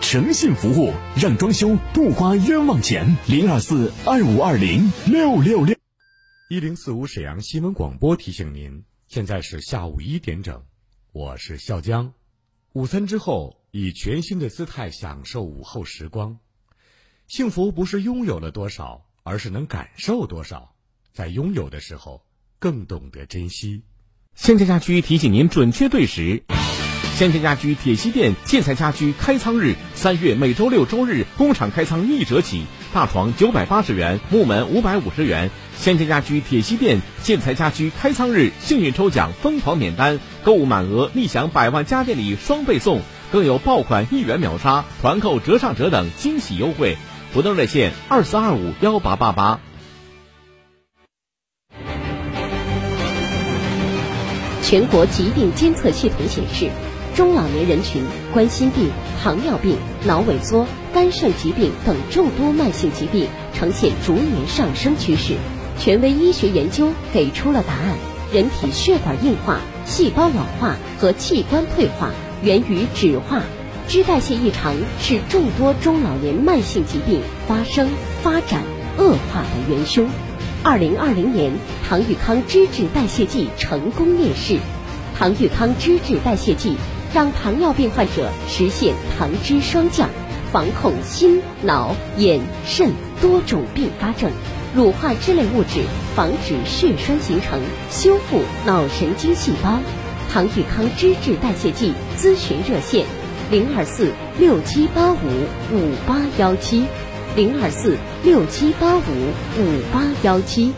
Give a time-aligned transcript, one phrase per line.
[0.00, 3.16] 诚信服务，让装修不花冤枉钱。
[3.26, 5.76] 零二四二五二零六六六。
[6.48, 10.62] 一零四五沈阳新闻广播提醒您，现在是下午一点整，
[11.12, 12.12] 我是笑江。
[12.72, 16.38] 午餐之后，以全新的姿态享受午后时光。
[17.28, 20.74] 幸福不是拥有了多少，而是能感受多少。
[21.12, 22.24] 在拥有的时候，
[22.58, 23.82] 更懂得珍惜。
[24.34, 26.42] 现在家居提醒您准确对时。
[27.16, 35.50] 先家家居铁西店建材家居开仓日，三月每周六周日工厂开仓一折起，大床九百八十元，木门五百五十元。
[35.76, 46.96] 先家家居铁西店建材家居开仓日，幸运抽奖疯狂免单，购物满额立享百万家电礼双倍送，更有爆款一元秒杀、团购折上折等惊喜优惠。
[47.34, 49.60] 活动热线二四二五幺八八八。
[54.62, 56.70] 全国疾病监测系统显示。
[57.14, 58.02] 中老年人群
[58.32, 58.90] 冠心病、
[59.22, 59.76] 糖尿病、
[60.06, 65.34] 脑萎缩、肝肾疾病等众多慢性疾病呈现逐年上升趋势。
[65.78, 67.96] 权威医学研究给出了答案：
[68.32, 72.10] 人体血管硬化、细胞老化和器官退化
[72.42, 73.42] 源于脂化，
[73.88, 77.88] 脂代谢异常是众多中老年慢性疾病发生、
[78.22, 78.62] 发展、
[78.96, 80.08] 恶化的元凶。
[80.62, 81.52] 二零二零年，
[81.88, 84.58] 唐玉康脂质代谢剂成功面世。
[85.18, 86.76] 唐玉康脂质代谢剂。
[87.12, 90.08] 让糖尿病患者实现糖脂双降，
[90.50, 94.30] 防控心、脑、眼、肾多种并发症，
[94.74, 95.82] 乳化脂类物质，
[96.14, 99.78] 防止血栓形成，修复脑神经细胞。
[100.30, 103.04] 唐玉康脂质代谢剂咨询热线：
[103.50, 105.16] 零二四六七八五
[105.70, 106.84] 五八幺七，
[107.36, 110.72] 零二四六七八五五八幺七。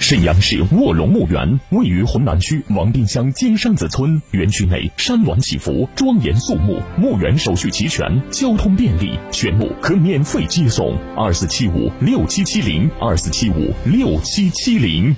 [0.00, 6.80] 沈阳市卧龙墓园位于浑南区王丁乡金山子村，园区内山峦起伏，庄严肃穆。
[6.96, 10.96] 墓园手续齐全，交通便利，选墓可免费接送。
[11.14, 15.14] 二四七五六七七零，二四七五六七七零。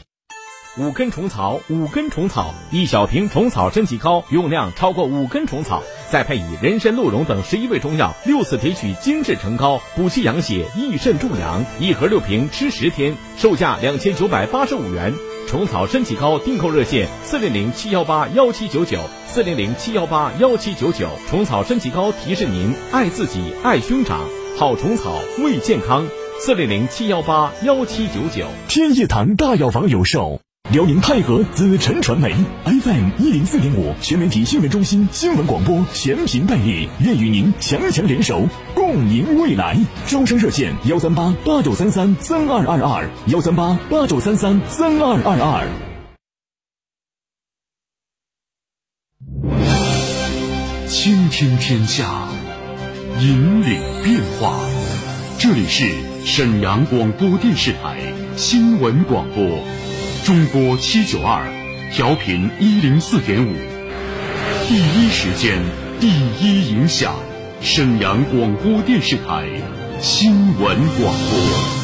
[0.78, 5.82] 五根虫草，五根虫草，一小瓶虫草身体膏，用量超过五根虫草，
[6.12, 11.64] 再配以人参、鹿茸等十一味中药，六次提取精制成膏，补气养血，益肾助阳。
[11.80, 15.14] 一盒六瓶，吃十天，售价两千九百八十五元。
[15.48, 21.08] 虫草身体膏订购热线：四零零七幺八幺七九九，四零零七幺八幺七九九。
[21.30, 24.20] 虫草身体膏提示您：爱自己，爱兄长，
[24.58, 26.06] 好虫草为健康。
[26.40, 28.46] 四零零七幺八幺七九九。
[28.68, 30.42] 天业堂大药房有售。
[30.72, 32.34] 辽宁泰和紫辰传媒
[32.64, 39.76] FM 一零四点五全媒体新闻中心新闻广播全频代理，愿与您强强联手，共赢未来。
[40.06, 45.68] 招商热线：幺三八八九三三三二二二，幺三八八九三三三二二二。
[50.88, 52.28] 倾听天下，
[53.20, 54.58] 引领变化。
[55.38, 55.84] 这里是
[56.24, 59.44] 沈阳广播电视台新闻广播。
[60.24, 61.42] 中波七九二，
[61.92, 63.52] 调频一零四点五，
[64.68, 65.60] 第一时间，
[65.98, 67.12] 第一影响，
[67.60, 69.48] 沈阳广播电视台
[70.00, 71.81] 新闻广播。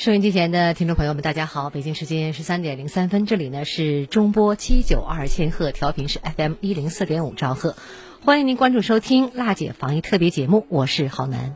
[0.00, 1.68] 收音机前的听众朋友们，大家好！
[1.68, 7.76] 北京时间十三点零三分，这里呢是中波七九二千赫，调频是 FM 一零四点五兆赫，
[8.24, 11.54] 欢迎您关注收听辣姐防疫特别节目，我是郝楠。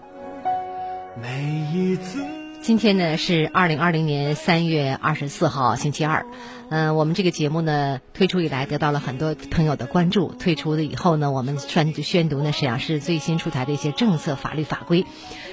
[1.23, 2.23] 每一次，
[2.65, 6.25] 今天呢是二零二零年三月二十四号，星期二。
[6.71, 10.33] 嗯，我们这个节目呢推出以来得到了很多朋友的关注。
[10.39, 15.05] 推出的以后呢，我们宣宣读呢沈阳市最新出台的一些政策、法律法规。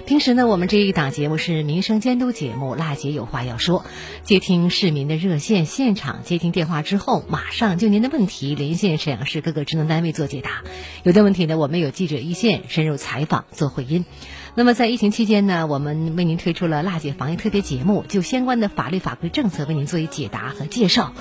[0.06, 3.84] 平时呢，我们这一档节目是民生监督节目，辣姐有话要说，
[4.24, 10.64] 接听市民的热线，现场接听电话之后，马上就您的问题连线沈阳市各个职能单位做解答。
[11.04, 14.06] 有的问题呢，我们有记者一线深入采访做回音。
[14.54, 21.14] 那么在疫情期间呢，我们为您推出了辣姐防疫特别节目，就相关的法律法规政策为您做一解答和介绍，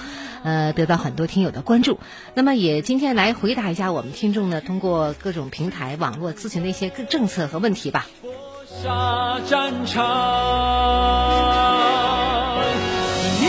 [0.43, 2.01] 呃，得到很多听友的关注。
[2.35, 8.07] 那么也今天来回答一下我们听众呢，通过各种平台网络咨询的一些政策和问题吧。
[8.83, 10.05] 下战场，
[13.41, 13.47] 你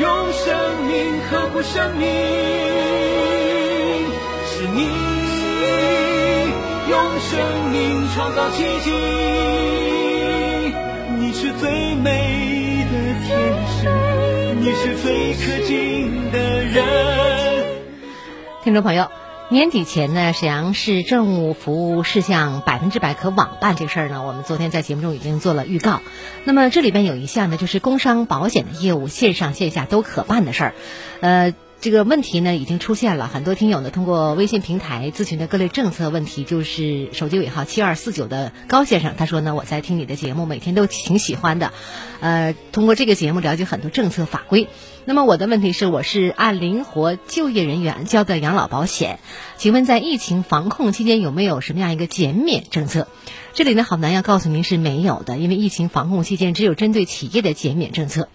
[0.00, 1.48] 用生命呵。
[1.48, 2.06] 护生命，
[4.46, 5.07] 是你
[7.30, 8.90] 生命创造奇迹，
[11.18, 12.92] 你是最美的
[13.26, 13.36] 天
[13.68, 16.82] 使，你是最可敬的人。
[18.64, 19.10] 听众朋友。
[19.50, 26.00] 年底前呢，沈阳市政务服务事项百分之百可网办这事儿呢，我们昨天在节目中已经做了预告。
[26.44, 30.74] 那么这里边有一项呢，就是工伤保险的业务线上线下都可办的事儿，
[31.20, 31.54] 呃。
[31.80, 41.72] 这个问题呢已经出现了，很多听友呢通过微信平台咨询的各类政策问题，就是手机尾号七二四九的高先生，他说呢我在听你的节目，每天都挺喜欢的，
[42.18, 44.66] 呃，通过这个节目了解很多政策法规。
[45.04, 49.20] 那么我的问题是，我是按灵活就业人员交的养老保险，
[49.56, 53.06] 请问在疫情防控期间有没有什么样一个减免政策？
[53.54, 58.28] 这里呢好难要告诉您是没有的，因为疫情防控期间只有针对企业的减免政策。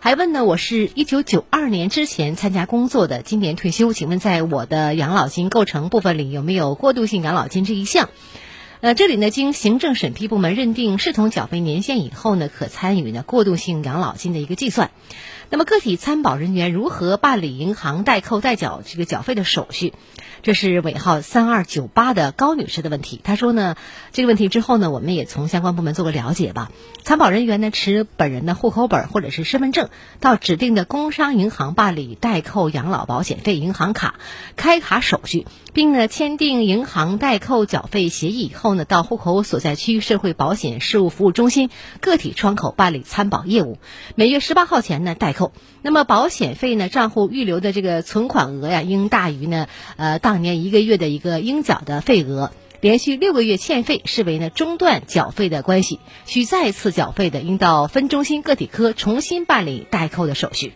[0.00, 8.08] 还问呢，我是一九九二年之前参加工作的，今年退休，请问在我的养老金构成部分里有没有过渡性养老金这一项？
[8.80, 14.92] 呃，这里呢，经行政审批部门认定视同缴费年限以后呢，可参与呢过渡性养老金的一个计算。
[15.50, 19.94] 那么个体参保人员如何办理银行代扣代缴这个缴费的手续？
[20.42, 23.20] 这是尾号三二九八的高女士的问题。
[23.24, 23.74] 她说呢，
[24.12, 26.70] 这个问题之后呢，我们也从相关部门做个了解吧。
[27.02, 29.88] 参保人员呢，持本人的户口本或者是身份证，
[30.20, 34.14] 到指定的工商银行办理代扣养老保险费银行卡
[34.54, 41.68] 开卡手续，并呢签订银行代扣缴费协议以后呢，到户口所在区社会保险事务服务中心
[42.00, 43.78] 个体窗口办理参保业务。
[44.14, 45.52] 每月十八号前呢代扣。
[45.82, 50.20] 那么保险费呢，账户预留的这个存款额呀，应大于呢呃。
[50.28, 52.52] 当年一个月的一个应缴的费额，
[52.82, 60.74] 连续六个月欠费视为呢中断缴费的关系，需再次缴费的，应到分中心个体科重新办理代扣的手续。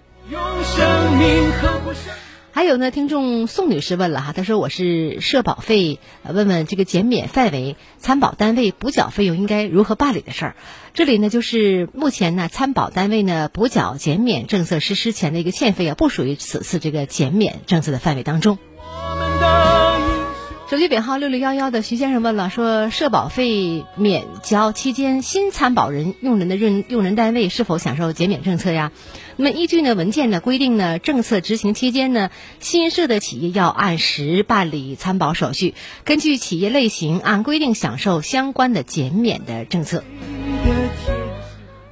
[2.51, 10.57] 还有呢，听众宋女士问了哈，她说我是社保费，问问这个减免范围，参保单位补缴费用应该如何办理的事儿。
[10.95, 18.57] 这里呢，就是目前呢，参保单位呢补缴减免政策实施前的一个欠费啊，不属于此次这个减免政策的范围当中。
[20.69, 28.91] 手机尾号六六幺幺的徐先生问了，说社保费免交期间，新参保人用人的用用人单位是否享受减免政策呀？
[29.37, 35.75] 那么依据呢文件的规定呢，政策执行期间呢，新设的企业要按时办理参保手续，
[36.05, 40.03] 根据企业类型按规定享受相关的减免的政策。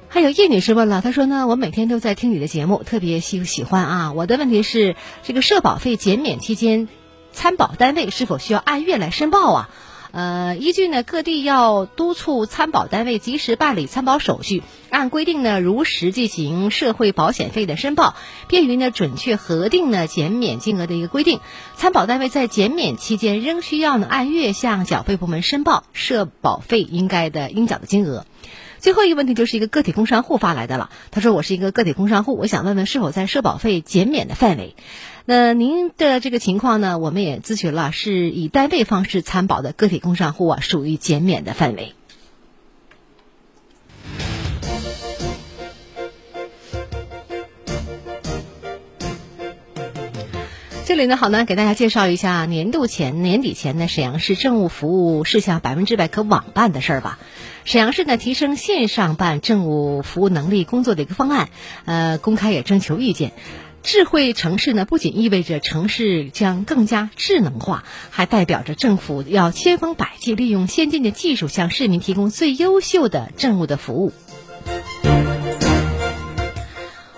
[0.07, 4.11] 还有叶女士问了，她说呢，我每天都在听你的节目，特别喜喜欢啊。
[4.11, 6.87] 我的问题是，这个社保费减免期间。
[7.31, 9.69] 参保单位是否需要按月来申报啊？
[10.13, 18.15] 呃，依据呢，各地要督促参保单位及时办理参保手续，按规定呢，如实进行社会保险费的申报，
[18.49, 21.39] 便于呢准确核定呢减免金额的一个规定。
[21.77, 28.25] 参保单位在减免期间仍需要呢按月向缴费部门申报社保费应该的应缴的金额。
[28.79, 34.75] 最后一个问题就是一个个体工商户发来的了，他说我是一个个体工商户，我想问问是否在社保费减免的范围。
[35.25, 41.93] 那您的这个情况呢，我们也咨询了，是以单位方式参保的个体工商户啊，属于减免的范围。
[50.83, 57.19] 这里呢，好呢，给大家介绍一下年度前、年底前呢，沈阳市政务服务事项百分之百可网办的事儿吧。
[57.63, 61.49] 沈阳市呢，提升线上办政务服务能力工作的一个方案，
[61.85, 63.31] 呃，公开也征求意见。
[63.83, 74.13] 智慧城市呢，不仅意味着城市将更加智能化，还代表着政府要千方百计利用先进的技术，向市民提供最优秀的政务的服务。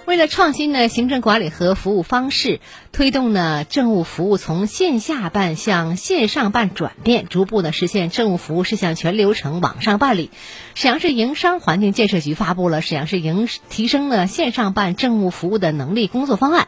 [0.06, 2.60] 为了创新呢行政管理和服务方式，
[2.94, 10.30] 推动呢政务服务从线下办向线上办转变，逐步呢实现政务服务事项全流程网上办理。
[10.76, 16.68] 沈阳市营商环境建设局发布了沈阳市营提升了线上办政务服务的能力工作方案。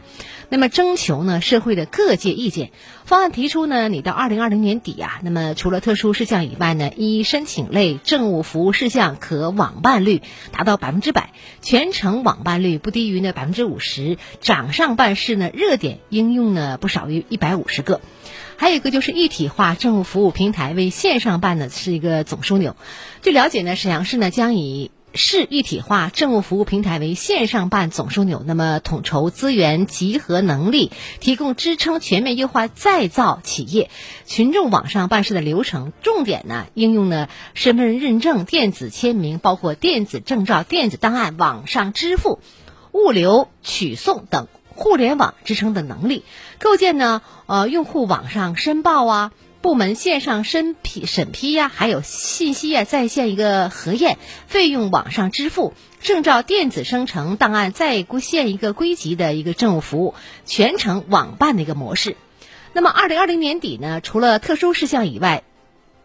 [0.49, 2.71] 那么征求呢社会的各界意见。
[3.03, 11.29] 方案提出呢，你到二零二零年底啊，那么除了特殊事项以外呢，一申请类政务服务事项可网办率达到百分之百，
[11.61, 17.99] 全程网办率不低于呢百分之五十，掌上办事呢热点应用呢不少于一百五十个。
[18.57, 22.75] 还有一个就是一体化政务服务平台为线上办的是一个总枢纽。
[23.21, 24.91] 据了解呢，沈阳市呢将以。
[25.17, 30.91] 市一体化政务服务平台为线上办总枢纽，那么统筹资源集合能力，
[31.21, 33.89] 提供支撑全面优化再造企业
[34.25, 35.93] 群众网上办事的流程。
[36.01, 42.41] 重点呢，应用呢身份认证、电子签名，包括电子证照、电子档案、网上支付、
[42.91, 46.23] 物流取送等互联网支撑的能力，
[46.59, 49.31] 构建呢呃用户网上申报啊。
[49.61, 60.13] 部门线上审批审批呀，还有信息呀在线一个核验，费用网上支付，证照电子生成，档案再归现一个归集的一个政务服务，
[60.45, 62.15] 全程网办的一个模式。
[62.73, 65.41] 那么，二零二零年底呢，除了特殊事项以外，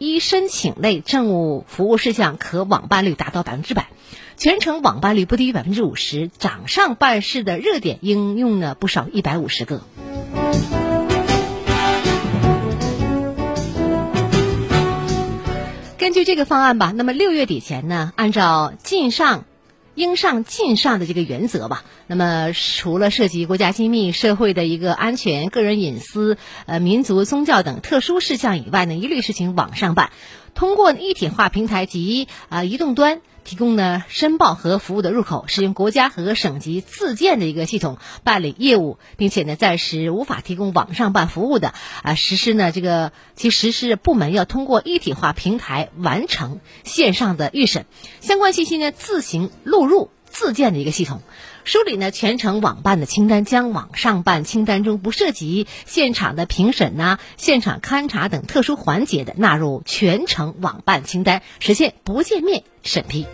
[0.02, 3.88] 一申请类政务服务事项可网办率达到百分之百，
[4.38, 9.83] 全程网办率不低于百分之五十，掌上办事的热点应用呢不少一百五十个。
[15.99, 19.45] 根据这个方案吧，那么六月底前呢，按照进上、
[19.94, 30.11] 应上尽上的这个原则吧，那么除了涉及国家机密、社会的一个安全、个人隐私、呃民族宗教等特殊事项以外呢，一律实行网上办，
[30.54, 33.20] 通过一体化平台及啊移动端。
[33.44, 47.87] 提供呢申报和服务的入口，使用国家和省级自建的一个系统办理业务，并且呢暂时无法提供网上办服务的啊，实施呢这个其实施部门要通过一体化平台完成线上的预审，
[48.20, 51.23] 相关信息呢自行录入自建的一个系统。
[51.70, 63.24] 梳理呢全程网办的清单，将网上办清单中不涉及现场的评审呐、现场勘查等特殊环节的纳入全程网办清单，实现不见面审批。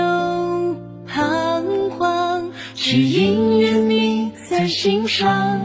[0.00, 0.06] 你没
[0.70, 0.76] 有
[1.06, 2.52] 彷徨？
[2.74, 5.60] 只因人命在心上。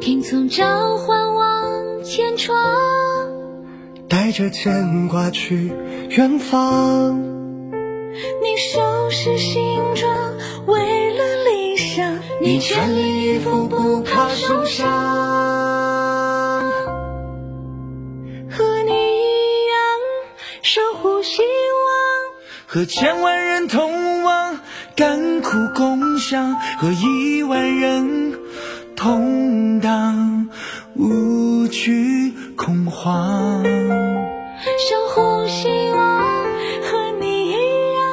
[0.00, 2.56] 听从召唤往前闯，
[4.08, 5.72] 带着牵挂去
[6.10, 7.20] 远方。
[7.22, 10.12] 你收拾行装，
[10.66, 15.19] 为了理想，你全力以赴，不怕受伤。
[22.72, 24.60] 和千万人同往，
[24.94, 28.38] 甘苦共享，和亿万人
[28.94, 30.48] 同当，
[30.94, 33.64] 无惧恐慌。
[33.64, 36.44] 守护希望，
[36.84, 38.06] 和你一样。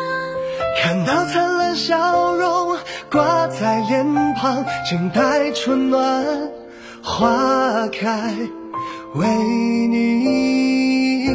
[0.82, 2.78] 看到灿烂笑容
[3.12, 6.26] 挂在脸庞，静待春暖
[7.04, 8.34] 花开，
[9.14, 9.28] 为
[9.88, 11.30] 你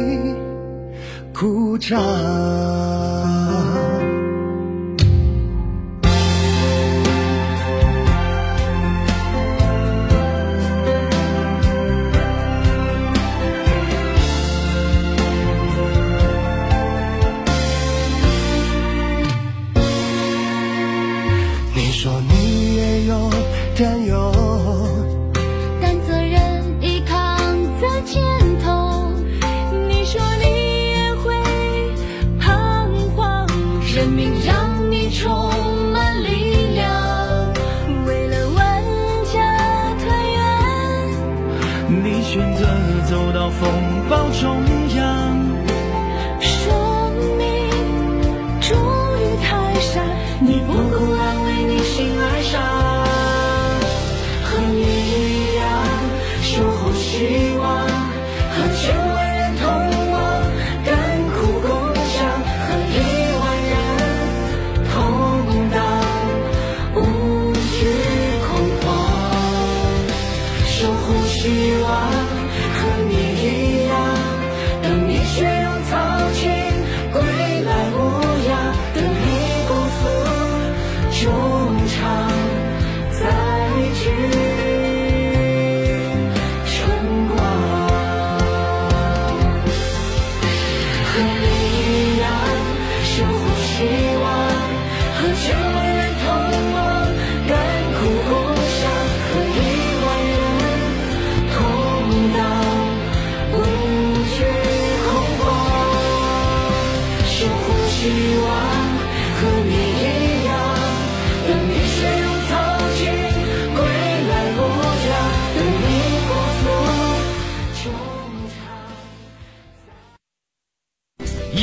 [1.33, 2.92] 鼓掌。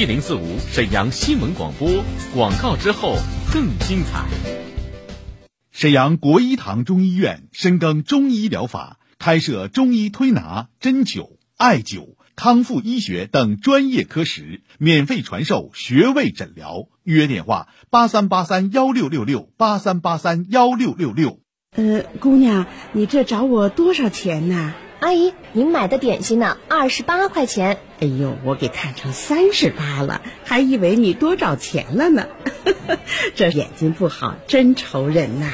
[0.01, 2.03] 一零四五沈阳新闻广播，
[2.35, 3.19] 广告之后
[3.53, 4.27] 更精彩。
[5.73, 16.89] 沈阳国医堂中医院深耕中医疗法，开设中医推拿、针灸、艾灸、康复医学等专业科室，免费传授穴位诊疗。
[17.03, 21.41] 预约电话：八三八三幺六六六八三八三幺六六六。
[21.77, 22.65] 呃，姑娘，
[22.95, 24.73] 你这找我多少钱呢？
[25.01, 26.59] 阿姨，您买的点心呢？
[26.69, 27.79] 二十八块钱。
[28.01, 32.27] 哎呦，我给看成三十八了，还以为你多找钱了呢。
[33.35, 35.51] 这眼睛不好，真愁人呐。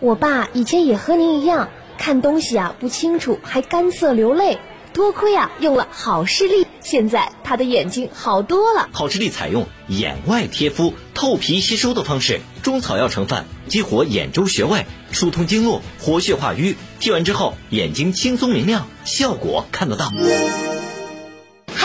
[0.00, 1.68] 我爸以前也和您一样，
[1.98, 4.56] 看东西啊不清楚，还干涩流泪。
[4.98, 8.88] 多亏啊用了好视力，现在他的眼睛好多了。
[8.90, 16.74] 好视力采用眼外贴敷、透皮吸收的方式，中草药成分激活眼周穴位，疏通经络，活血化瘀。
[16.98, 20.10] 贴完之后，眼睛轻松明亮，效果看得到。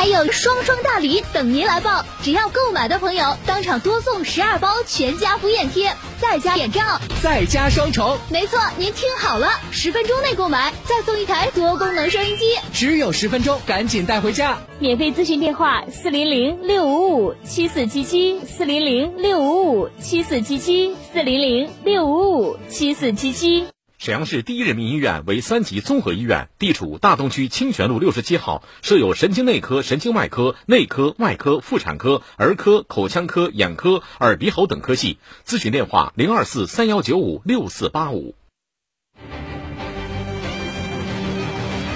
[0.04, 2.04] 还有双双大礼等您来报！
[2.22, 8.20] 只要购买的朋友，当场多送十二包全家福眼贴，再加眼罩，再加双重。
[8.28, 12.54] 没错，您听好了，十分钟内购买，再送一台多功能收音机。
[12.74, 14.58] 只有十分钟，赶紧带回家！
[14.78, 23.73] 免费咨询电话：四零零六五五七四七七，四零零六五五七四七七，四零零六五五七四七七。
[24.04, 35.20] 沈阳市第一人民医院为三级综合医院，地处大东区清泉路六十七号，设有神经内科、神经外科、内科、外科、妇产科、儿科、口腔科、眼科、耳鼻喉等科系。
[35.48, 38.36] 咨询电话：零二四三幺九五六四八五。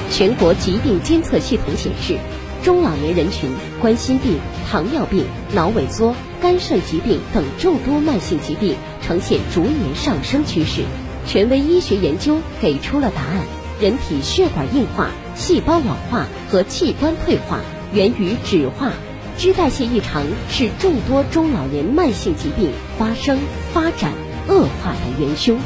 [0.10, 2.18] 全国疾病监测系统显示，
[2.64, 4.40] 中老年人群冠心病、
[4.72, 10.86] 糖尿病、脑萎缩、肝肾疾病等众多慢性疾病呈现逐年上升趋势。
[11.28, 13.46] 权威医学研究给出了答案：
[13.82, 17.60] 人体血管硬化、细胞老化和器官退化
[17.92, 18.94] 源于脂化，
[19.38, 23.38] 脂代谢异常是众多中老年慢性疾病发生、
[23.74, 24.14] 发展、
[24.48, 25.60] 恶化的元凶。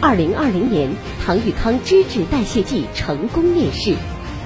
[0.00, 0.90] 二零二零年，
[1.24, 3.94] 唐玉康脂质代谢剂成功面世。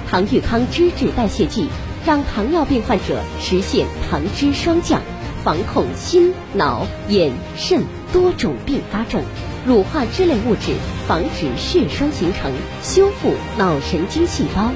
[0.07, 1.67] 唐玉康脂质代谢剂
[2.05, 5.01] 让糖尿病患者实现糖脂双降，
[5.43, 9.23] 防控心、脑、眼、肾多种并发症。
[9.65, 10.73] 乳化脂类物质，
[11.07, 14.71] 防止血栓形成，修复脑神经细胞。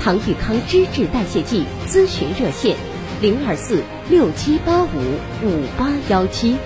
[0.00, 2.76] 唐玉康脂质代谢剂咨询热线：
[3.20, 4.86] 零二四六七八五
[5.42, 6.56] 五八幺七，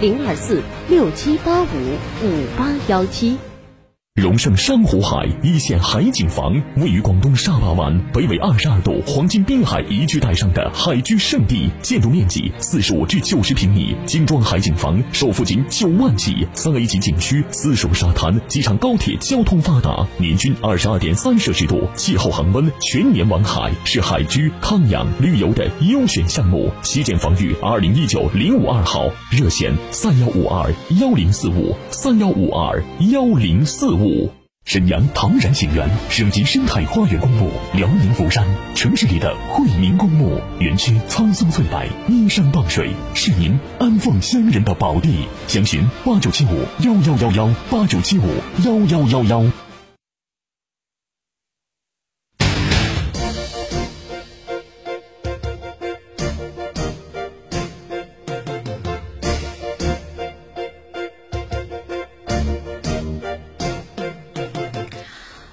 [0.00, 1.66] 零二四六七八五
[2.22, 3.38] 五八幺七。
[4.20, 26.70] 荣盛珊瑚海一线海景房位于广东沙巴湾北纬二十二度黄金滨海宜居带上的海居胜地，建筑面积四十五至九十平米，精装海景房首付仅九万起，三 A 级景区，私属沙滩，机场高铁交通发达，年均二十二点三摄氏度，气候恒温，全年玩海，是海居康养旅游的优选项目。
[26.82, 30.70] 西建房御二零一九零五二号热线三幺五二
[31.00, 34.01] 幺零四五三幺五二幺零四五。
[34.02, 34.30] 五
[34.64, 45.26] 沈阳唐然景园省级生态花园公墓，辽宁福山城市里的惠民公墓，园区苍松翠柏，依山傍水，是您安放先人的宝地。
[45.48, 48.26] 详询八九七五幺幺幺幺八九七五
[48.64, 49.61] 幺幺幺幺。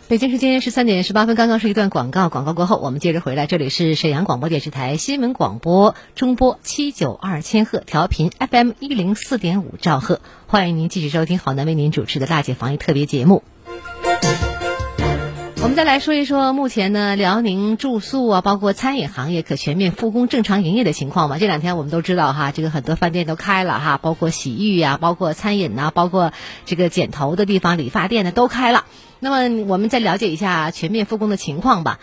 [0.10, 13.44] 北京时间十三点十八分，刚刚是一段广告，广告过后我们接着回来，这里是沈阳广播电视台新闻广播中波七九二千赫调频 FM 一零四点五兆赫，欢迎您继续收听好男为您主持的大姐防疫特别节目。
[15.62, 21.38] 我们再来说一说目前呢，辽宁住宿啊，包括餐饮行业可全面复工正常营业的情况吧。
[21.38, 26.32] 这两天我们都知道哈，这个很多饭店都开了哈，包括洗浴啊，包括餐饮呐，包括
[26.66, 28.86] 这个剪头的地方、理发店呢都开了。
[29.20, 32.00] 那么我们再了解一下全面复工的情况吧。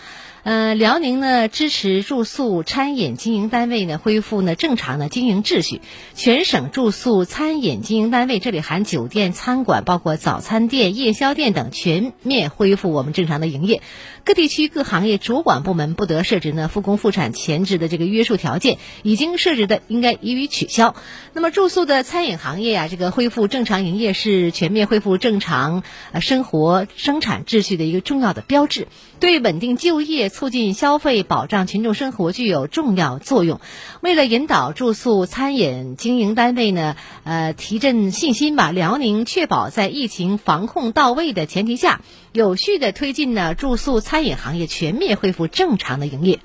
[0.46, 5.80] 呃，辽宁呢支持住宿餐饮经营单位呢恢复呢正常的经营秩序，
[6.14, 13.82] 全省住宿餐饮经营单位，这里含酒店、餐馆，包括早餐店、夜宵店等，全面恢复我们正常的营业。
[14.26, 20.96] 各地区各行业主管部门不得设置呢复工复产前置的这个约束条件，已经设置的应该予以取消。
[21.32, 28.88] 那么住宿的餐饮行业呀，这个恢复正常营业是全面恢复正常呃生活生产秩序的一个重要的标志，
[29.20, 30.26] 对稳定就业。
[30.28, 33.60] 促进消费、保障群众生活具有重要作用。
[34.00, 42.00] 为了引导住宿餐饮经营单位呢，呃，提振信心吧，辽宁确保在疫情防控到位的前提下，
[42.32, 46.38] 有序的推进呢住宿餐餐饮行业全面恢复正常的营业。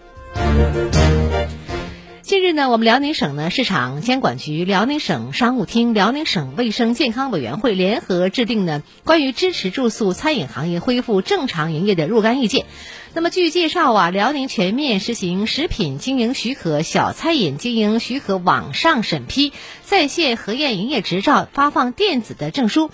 [2.22, 12.66] 近日呢，我们辽宁省呢市场监管局、辽宁省商务厅、辽宁省卫生健康委员会联合制定呢关于支持住宿餐饮行业恢复正常营业的若干意见。
[13.14, 19.54] 那么据介绍啊，辽宁全面实行食品经营许可、小餐饮经营许可网上审批、
[19.86, 22.92] 在线核验营业执照、发放电子的证书。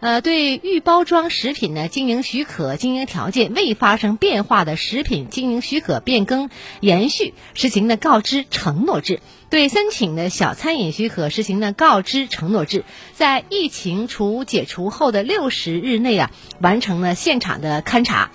[0.00, 12.84] 呃，对预包装食品呢经营许可经营条件未发生变化的食品经营许可变更延续实行的告知承诺制；对申请的小餐饮许可实行的告知承诺制。
[13.14, 16.30] 在疫情除解除后的六十日内啊，
[16.60, 18.30] 完成了现场的勘查。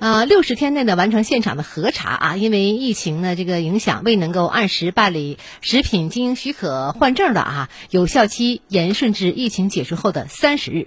[0.00, 10.86] 呃，六十天内呢完成现场的核查啊，因为疫情呢这个影响未能够按时办理食品经营许可换证的啊，有效期延顺至疫情结束后的三十日。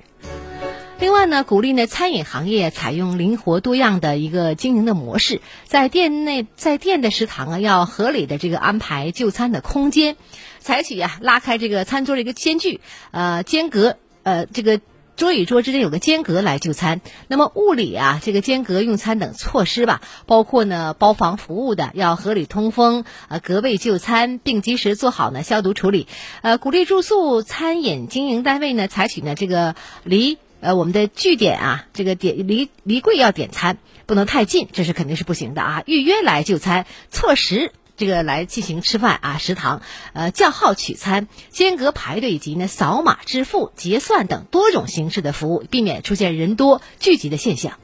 [0.98, 10.16] 另外呢，鼓励呢餐饮行业采用灵活多样的一个经营的模式，在店内在店的食堂啊要合理的这个安排就餐的空间，
[10.60, 12.80] 采取啊拉开这个餐桌的一个间距，
[13.12, 14.80] 呃间隔呃这个。
[15.22, 26.08] 桌与桌之间有个间隔来就餐，那么物理啊，这个间隔用餐等措施吧，包括呢包房服务的要合理通风，呃隔位就餐，并及时做好呢消毒处理。
[26.42, 35.84] 呃，鼓励住宿餐饮经营单位呢采取呢这个离呃我们的据点啊，这个点离离柜要点餐，不能太近，这是肯定是不行的啊。
[35.86, 37.72] 预约来就餐，错时。
[38.02, 39.84] 这个来进行吃饭啊，食堂，
[40.14, 47.78] 呃，叫号取餐、间隔排队以及呢扫码支付、结算等多种形式的服务，避免出现人多聚集的现象。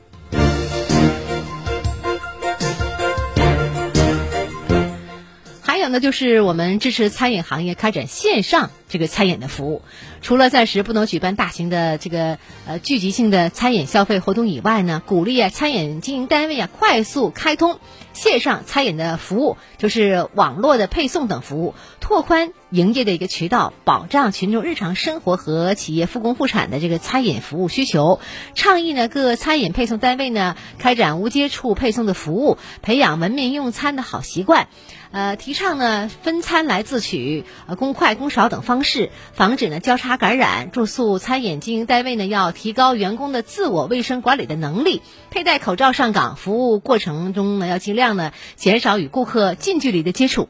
[5.62, 9.84] 还有呢，就是我们支持餐饮行业开展线上这个餐饮的服务。
[10.28, 12.38] 除了暂时不能举办大型的这个
[12.68, 17.80] 呃聚集性的餐饮消费活动以外呢，鼓励啊餐饮经营单位啊快速开通
[18.12, 28.20] 线上餐饮的服务，就是网络的配送等服务，拓宽营业的一个渠道，保障群众日常生活和企业复工复产的这个餐饮服务需求。
[28.54, 34.68] 倡议呢各餐饮配送单位呢开展无接触配送的服务，培养文明用餐的好习惯。
[35.12, 40.18] 呃，提倡呢分餐来自取，呃公筷公勺等方式，防止呢交叉。
[40.18, 50.50] 感染住宿餐饮经营单位呢，要提高员工的自我卫生管理的能力，佩戴口罩上岗，服务过程中呢，要尽量呢减少与顾客近距离的接触。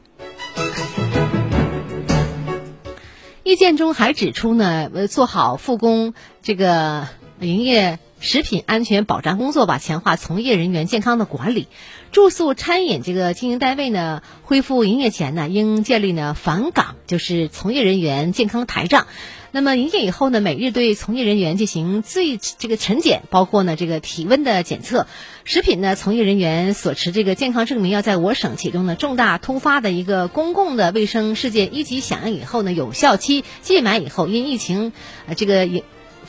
[3.44, 7.08] 意见中还指出呢，呃，做好复工这个
[7.40, 11.68] 营业食品安全保障工作吧，强化从业人员健康的管理。
[12.12, 19.08] 住宿餐饮这个经营单位呢，恢复营业前呢，应建立呢返岗就是从业人员健康台账。
[19.52, 25.08] 那么营业以后呢，每日对从业人员进行最这个晨检，包括呢这个体温的检测。
[25.46, 34.92] 食品呢，从业人员所持这个健康证明要在我省启动呢重大突发的一个公共的卫生事件一级响应以后呢，有效期届满以后，因疫情
[35.28, 35.84] 呃这个影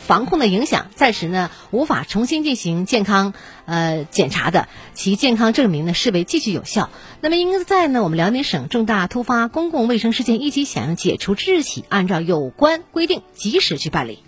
[0.09, 3.35] 防控的影响，暂时呢无法重新进行健康
[3.67, 6.89] 呃检查的，其健康证明呢视为继续有效。
[7.21, 14.21] 那么应在呢我们辽宁省重大突发公共卫生事件一级响应解除之日起，按照有关规定及时去办理。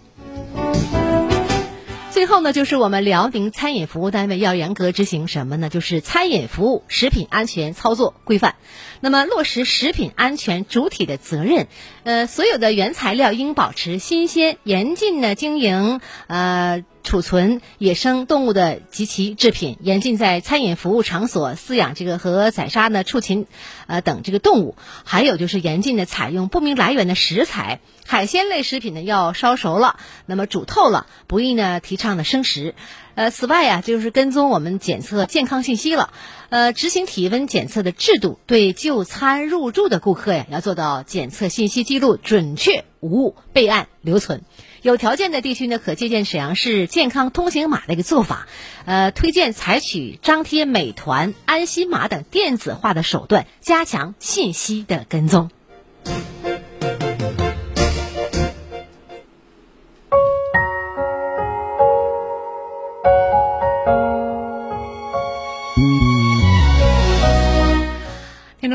[2.11, 5.69] 最后呢，就是我们辽宁餐饮服务单位要严格执行什么呢？
[5.69, 8.57] 就是餐饮服务食品安全操作规范。
[9.01, 11.69] 那么落实食品安全主体的责任，
[12.03, 16.85] 呃，所有的原材料应保持新鲜，严禁呢经营呃。
[17.03, 23.47] 储存野生动物的及其制品，严禁在餐饮服务场所饲养这个和宰杀呢畜禽，
[23.87, 32.75] 呃等这个动物，还有就是严禁的采用不明来源的食材，海鲜类食品呢要烧熟了，那么煮透了，不宜呢提倡的生食。
[33.15, 36.13] 呃，此外呀，就是跟踪我们检测健康信息了，
[36.49, 44.43] 呃，执行体温检测的制度，对就餐入住的顾客呀，要做到检测信息记录准确无误，备案留存。
[44.83, 48.47] 有条件的地区呢，可借鉴沈阳市健康通行码的一个做法，
[48.87, 55.51] 呃，推荐采取张贴美团、安心码等电子化的手段，加强信息的跟踪。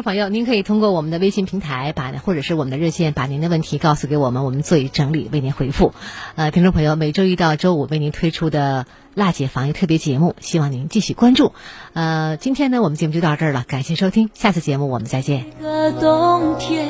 [0.05, 5.95] 朋友，您可以通过我们的微信平台把，或者是我们的热线，把您的问题告诉给我们，我们做一整理为您回复。
[6.35, 11.53] 呃，听众朋友，每周一到周五为您推出的辣姐防疫特别节目，希望您继续关注。
[11.93, 15.45] 呃，今天呢，我们节目就到这儿了，感谢收听，下次节目我们再见。
[15.59, 16.87] 个冬天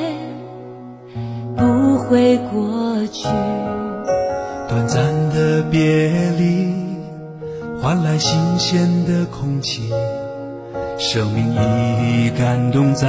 [1.56, 3.24] 不会过去，
[4.68, 6.70] 短暂的别离
[7.80, 9.90] 换来新鲜的空气。
[10.98, 13.06] 生命已感动在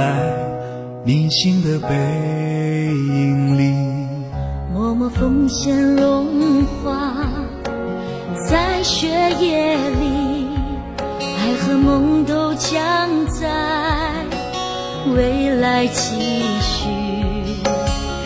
[1.04, 3.74] 你心的背影里。
[4.72, 7.14] 默默奉献融化
[8.48, 9.08] 在血
[9.40, 10.46] 液里，
[11.20, 13.48] 爱和梦都将在
[15.16, 16.20] 未来继
[16.60, 16.90] 续。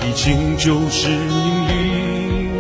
[0.05, 2.51] 疫情就是命运，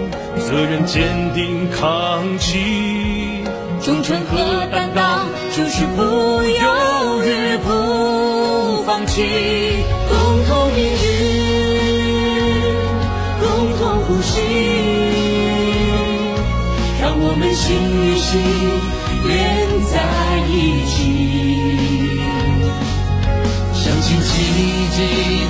[0.40, 1.02] 责任坚
[1.34, 3.01] 定扛起，
[3.82, 9.24] 忠诚和担当就是不犹豫不放弃，
[10.08, 10.94] 共同命运，
[13.40, 13.44] 共
[13.78, 14.40] 同呼吸，
[17.00, 18.40] 让我们心与心
[19.26, 19.30] 连
[19.90, 19.98] 在
[20.48, 20.94] 一起，
[23.74, 24.30] 相信奇
[24.92, 24.96] 迹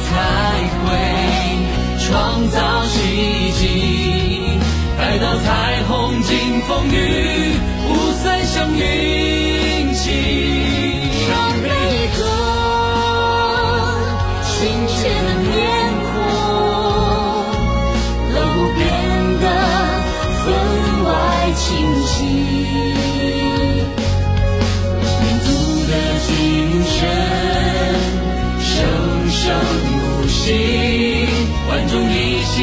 [0.08, 0.10] 才
[0.80, 0.88] 会
[1.98, 2.96] 创造奇
[3.52, 4.21] 迹，
[5.02, 6.94] 待到彩虹尽风雨，
[7.88, 7.90] 五
[8.22, 10.08] 彩祥云起，
[11.28, 12.20] 让每一个
[14.46, 14.54] 亲
[14.86, 15.52] 切的面
[16.06, 16.14] 孔
[18.32, 18.36] 都
[18.78, 18.80] 变
[19.40, 19.44] 得
[20.44, 20.46] 分
[21.04, 21.10] 外
[21.56, 21.60] 清
[22.06, 22.14] 晰。
[25.18, 25.46] 民族
[25.90, 25.92] 的
[26.28, 26.30] 精
[26.86, 26.94] 神
[28.60, 28.70] 生
[29.28, 29.42] 生
[29.98, 31.26] 不息，
[31.68, 32.54] 万众一心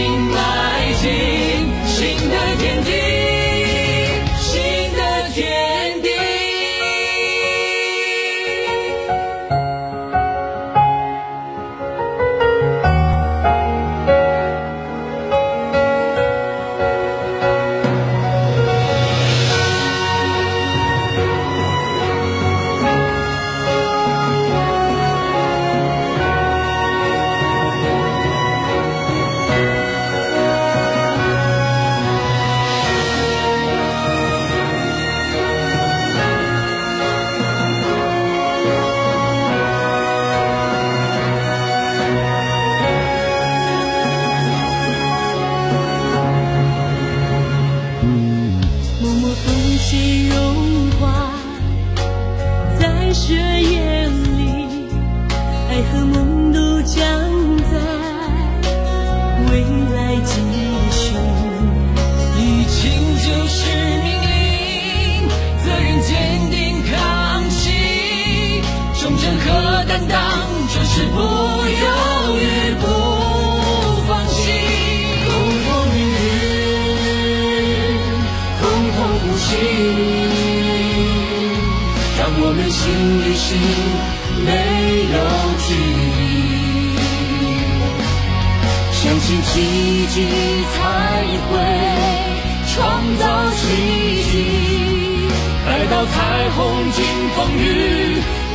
[96.00, 96.58] 到彩虹
[96.94, 97.04] 尽
[97.36, 97.62] 风雨，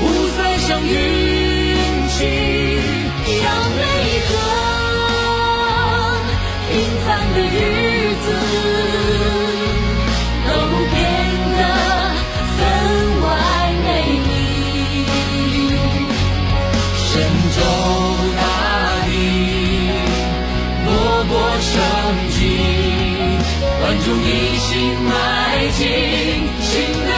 [0.00, 0.04] 五
[0.34, 0.96] 彩祥云
[2.08, 2.24] 起，
[3.44, 4.32] 让每一个
[6.70, 6.72] 平
[7.04, 7.54] 凡的日
[8.24, 8.26] 子
[10.48, 10.50] 都
[10.88, 10.96] 变
[11.58, 11.60] 得
[12.56, 12.58] 分
[13.20, 13.26] 外
[13.84, 13.86] 美
[14.24, 15.04] 丽。
[16.96, 17.04] 神
[17.54, 17.58] 州
[18.40, 18.42] 大
[19.04, 19.12] 地，
[20.86, 20.88] 勃
[21.28, 21.30] 勃
[21.60, 21.70] 生
[22.30, 22.40] 机，
[23.82, 24.26] 万众一
[24.56, 24.64] 心
[25.02, 25.12] 迈
[25.72, 25.84] 进
[26.62, 26.72] 新
[27.04, 27.12] 的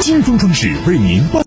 [0.00, 1.34] 金风装饰为您办。